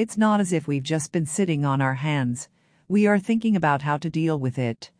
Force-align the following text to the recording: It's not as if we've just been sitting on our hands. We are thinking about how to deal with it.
It's 0.00 0.16
not 0.16 0.40
as 0.40 0.50
if 0.50 0.66
we've 0.66 0.82
just 0.82 1.12
been 1.12 1.26
sitting 1.26 1.66
on 1.66 1.82
our 1.82 1.92
hands. 1.92 2.48
We 2.88 3.06
are 3.06 3.18
thinking 3.18 3.54
about 3.54 3.82
how 3.82 3.98
to 3.98 4.08
deal 4.08 4.38
with 4.38 4.58
it. 4.58 4.90